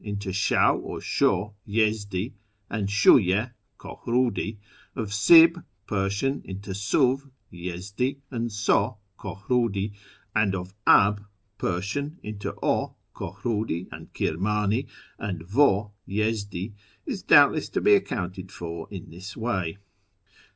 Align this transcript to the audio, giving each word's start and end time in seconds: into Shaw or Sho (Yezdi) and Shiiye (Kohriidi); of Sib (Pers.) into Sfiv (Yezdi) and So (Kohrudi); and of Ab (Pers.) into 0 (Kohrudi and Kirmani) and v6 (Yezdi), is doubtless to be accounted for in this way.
into 0.03 0.33
Shaw 0.33 0.73
or 0.73 0.99
Sho 0.99 1.53
(Yezdi) 1.67 2.33
and 2.71 2.87
Shiiye 2.89 3.51
(Kohriidi); 3.77 4.57
of 4.95 5.13
Sib 5.13 5.63
(Pers.) 5.85 6.23
into 6.23 6.71
Sfiv 6.71 7.29
(Yezdi) 7.53 8.17
and 8.31 8.51
So 8.51 8.97
(Kohrudi); 9.19 9.91
and 10.35 10.55
of 10.55 10.73
Ab 10.87 11.23
(Pers.) 11.59 11.97
into 12.23 12.49
0 12.63 12.95
(Kohrudi 13.13 13.89
and 13.91 14.11
Kirmani) 14.11 14.87
and 15.19 15.41
v6 15.41 15.91
(Yezdi), 16.07 16.73
is 17.05 17.21
doubtless 17.21 17.69
to 17.69 17.79
be 17.79 17.93
accounted 17.93 18.51
for 18.51 18.87
in 18.89 19.11
this 19.11 19.37
way. 19.37 19.77